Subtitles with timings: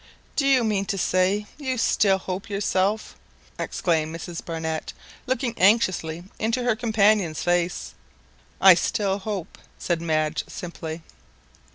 [0.35, 3.15] "Do you mean to say you still hope yourself!"
[3.59, 4.93] exclaimed Mrs Barnett,
[5.27, 7.93] looking anxiously into her companion's face.
[8.59, 11.03] "I still hope!" said Madge simply.